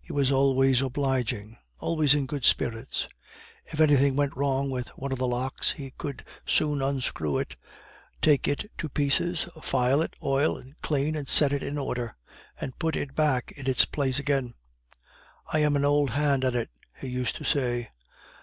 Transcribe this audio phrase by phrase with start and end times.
[0.00, 3.06] He was always obliging, always in good spirits;
[3.66, 7.54] if anything went wrong with one of the locks, he would soon unscrew it,
[8.22, 12.16] take it to pieces, file it, oil and clean and set it in order,
[12.58, 14.54] and put it back in its place again;
[15.52, 17.90] "I am an old hand at it," he used to say.